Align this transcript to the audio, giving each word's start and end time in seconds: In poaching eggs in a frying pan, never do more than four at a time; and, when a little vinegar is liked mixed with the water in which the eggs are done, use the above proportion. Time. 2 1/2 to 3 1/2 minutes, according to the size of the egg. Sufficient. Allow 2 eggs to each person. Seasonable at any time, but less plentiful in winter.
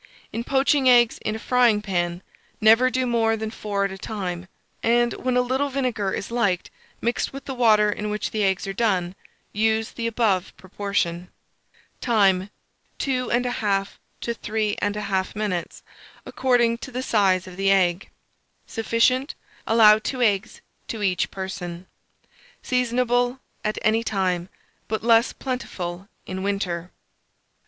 In 0.33 0.43
poaching 0.43 0.89
eggs 0.89 1.19
in 1.19 1.35
a 1.35 1.37
frying 1.37 1.79
pan, 1.79 2.23
never 2.59 2.89
do 2.89 3.05
more 3.05 3.37
than 3.37 3.51
four 3.51 3.85
at 3.85 3.91
a 3.91 3.99
time; 3.99 4.47
and, 4.81 5.13
when 5.13 5.37
a 5.37 5.41
little 5.43 5.69
vinegar 5.69 6.11
is 6.11 6.31
liked 6.31 6.71
mixed 7.01 7.31
with 7.31 7.45
the 7.45 7.53
water 7.53 7.91
in 7.91 8.09
which 8.09 8.31
the 8.31 8.43
eggs 8.43 8.65
are 8.65 8.73
done, 8.73 9.13
use 9.53 9.91
the 9.91 10.07
above 10.07 10.57
proportion. 10.57 11.29
Time. 11.99 12.49
2 12.97 13.27
1/2 13.27 13.89
to 14.21 14.33
3 14.33 14.75
1/2 14.81 15.35
minutes, 15.35 15.83
according 16.25 16.79
to 16.79 16.89
the 16.91 17.03
size 17.03 17.45
of 17.45 17.55
the 17.55 17.69
egg. 17.69 18.09
Sufficient. 18.65 19.35
Allow 19.67 19.99
2 19.99 20.19
eggs 20.23 20.61
to 20.87 21.03
each 21.03 21.29
person. 21.29 21.85
Seasonable 22.63 23.39
at 23.63 23.77
any 23.83 24.03
time, 24.03 24.49
but 24.87 25.03
less 25.03 25.31
plentiful 25.31 26.07
in 26.25 26.41
winter. 26.41 26.89